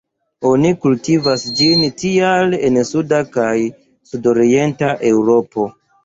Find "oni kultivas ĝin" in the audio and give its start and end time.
0.51-1.83